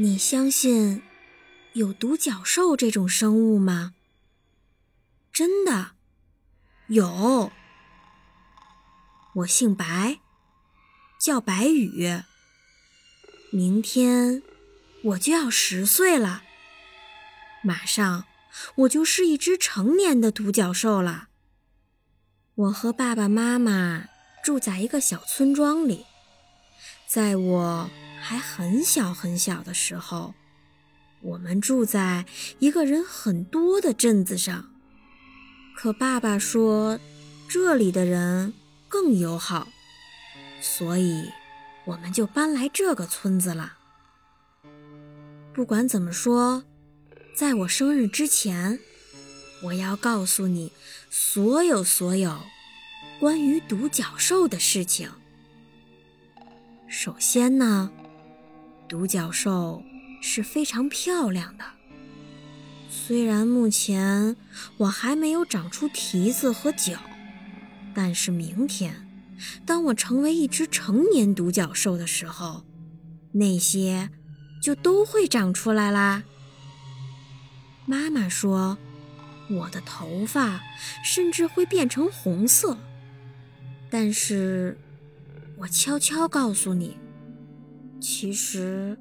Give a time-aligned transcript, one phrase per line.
[0.00, 1.02] 你相信
[1.74, 3.92] 有独角兽这种生物吗？
[5.30, 5.90] 真的
[6.86, 7.52] 有。
[9.34, 10.20] 我姓白，
[11.20, 12.22] 叫白羽。
[13.52, 14.42] 明天
[15.02, 16.44] 我就要十岁了，
[17.62, 18.24] 马上
[18.76, 21.28] 我就是一只成年的独角兽了。
[22.54, 24.06] 我和爸爸妈妈
[24.42, 26.06] 住在一个小村庄里，
[27.06, 27.90] 在我。
[28.30, 30.34] 还很小很小的时候，
[31.20, 32.26] 我们住在
[32.60, 34.70] 一个人很多的镇子上。
[35.76, 37.00] 可爸爸说，
[37.48, 38.54] 这里的人
[38.88, 39.66] 更友好，
[40.60, 41.28] 所以
[41.84, 43.78] 我们就搬来这个村子了。
[45.52, 46.62] 不管怎么说，
[47.34, 48.78] 在我生日之前，
[49.64, 50.70] 我要告诉你
[51.10, 52.42] 所有所有
[53.18, 55.10] 关于独角兽的事情。
[56.86, 57.90] 首先呢。
[58.90, 59.84] 独角兽
[60.20, 61.64] 是非常漂亮的，
[62.90, 64.36] 虽然目前
[64.78, 66.98] 我还没有长出蹄子和脚，
[67.94, 69.08] 但是明天，
[69.64, 72.64] 当我成为一只成年独角兽的时候，
[73.30, 74.10] 那些
[74.60, 76.24] 就都会长出来啦。
[77.86, 78.76] 妈妈说，
[79.48, 80.60] 我的头发
[81.04, 82.76] 甚至会变成红色，
[83.88, 84.76] 但是
[85.58, 86.96] 我悄悄告诉你。
[88.00, 88.98] 其实，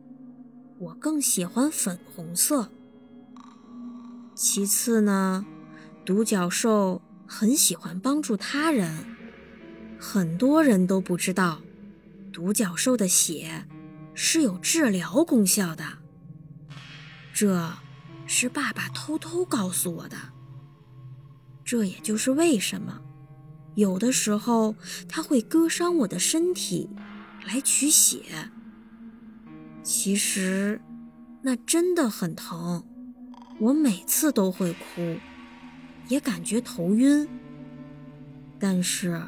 [0.78, 2.70] 我更喜欢粉红色。
[4.36, 5.46] 其次呢，
[6.06, 9.06] 独角兽很喜欢帮助他人。
[9.98, 11.62] 很多人都不知道，
[12.34, 13.66] 独角兽的血
[14.14, 15.86] 是有治疗功效的。
[17.34, 17.72] 这
[18.28, 20.18] 是爸爸偷偷告诉我的。
[21.64, 23.02] 这也就是为什么，
[23.76, 24.76] 有的时候
[25.08, 26.90] 他会割伤我的身体
[27.46, 28.52] 来取血。
[29.82, 30.80] 其实，
[31.42, 32.84] 那真的很疼，
[33.60, 35.18] 我每次都会哭，
[36.08, 37.28] 也感觉头晕。
[38.60, 39.22] 但是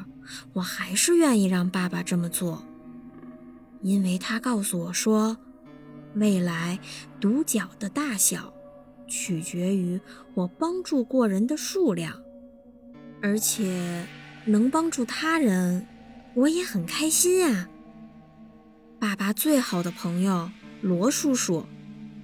[0.52, 2.62] 我还是愿意让爸爸这么做，
[3.80, 5.36] 因为他告诉我说，
[6.14, 6.78] 未来
[7.18, 8.52] 独角的大小
[9.06, 10.00] 取决于
[10.34, 12.22] 我帮助过人的数量，
[13.22, 14.06] 而且
[14.44, 15.86] 能帮助他人，
[16.34, 17.68] 我也很开心啊。
[19.02, 20.48] 爸爸最好的朋友
[20.80, 21.66] 罗叔叔，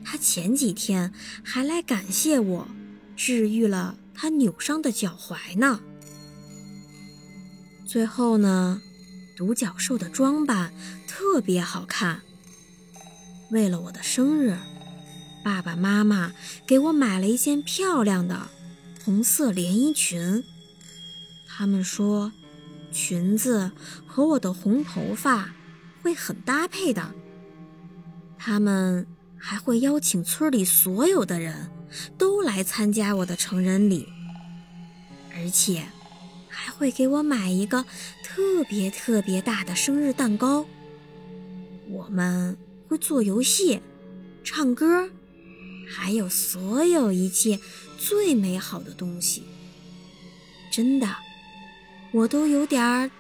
[0.05, 1.13] 他前几天
[1.43, 2.69] 还来感谢我，
[3.17, 5.81] 治愈了他扭伤的脚踝呢。
[7.85, 8.81] 最后呢，
[9.37, 10.73] 独角兽的装扮
[11.09, 12.21] 特别好看。
[13.51, 14.57] 为了我的生日，
[15.45, 16.33] 爸爸妈妈
[16.65, 18.47] 给我买了一件漂亮的
[19.05, 20.45] 红色连衣裙。
[21.45, 22.31] 他们说，
[22.93, 23.73] 裙子
[24.07, 25.57] 和我的红头发。
[26.03, 27.15] 会很搭配的。
[28.39, 31.71] 他们还会邀请村里所有的人
[32.17, 34.09] 都来参加我的成人礼，
[35.35, 35.87] 而且
[36.49, 37.85] 还会给我买一个
[38.23, 40.67] 特别特别大的生日蛋糕。
[41.89, 42.57] 我们
[42.89, 43.81] 会做游戏、
[44.45, 45.09] 唱歌，
[45.89, 47.59] 还有所有一切
[47.99, 49.43] 最美好的东西。
[50.71, 51.09] 真的，
[52.13, 53.11] 我都有点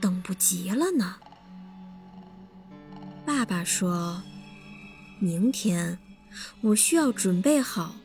[0.00, 1.16] 等不及了呢。
[3.26, 4.22] 爸爸说
[5.18, 5.98] ：“明天
[6.60, 7.96] 我需要准备好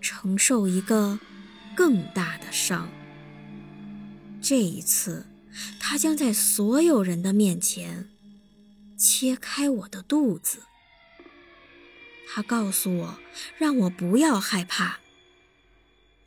[0.00, 1.18] 承受一个
[1.74, 2.88] 更大的伤。
[4.40, 5.26] 这一次，
[5.80, 8.08] 他将在所有人的面前
[8.96, 10.62] 切开我的肚子。
[12.32, 13.18] 他告诉我，
[13.58, 15.00] 让我不要害怕，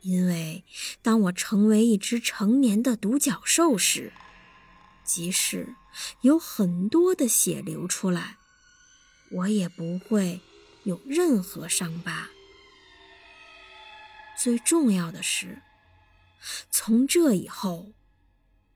[0.02, 0.64] 因为
[1.00, 4.12] 当我成为一只成年的独角兽时。”
[5.08, 5.74] 即使
[6.20, 8.36] 有很多的血流出来，
[9.30, 10.42] 我也不会
[10.84, 12.28] 有任何伤疤。
[14.38, 15.62] 最重要的是，
[16.70, 17.92] 从这以后，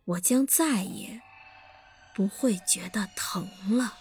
[0.07, 1.21] 我将再也
[2.15, 3.99] 不会觉得疼了。